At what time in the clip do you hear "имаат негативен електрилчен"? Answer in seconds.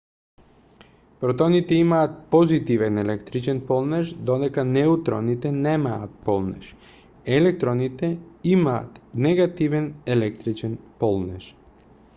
8.57-10.77